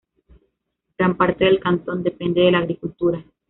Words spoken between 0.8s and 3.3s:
Gran parte del cantón depende de la agricultura.